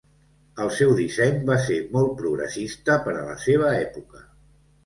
[0.63, 4.29] El seu disseny va ser molt progressista per a la seva època.